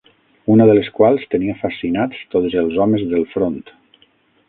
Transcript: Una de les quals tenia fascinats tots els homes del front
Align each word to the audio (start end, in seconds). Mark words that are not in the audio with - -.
Una 0.53 0.65
de 0.69 0.77
les 0.77 0.89
quals 1.01 1.27
tenia 1.35 1.57
fascinats 1.61 2.25
tots 2.35 2.59
els 2.65 2.83
homes 2.87 3.09
del 3.15 3.33
front 3.39 3.65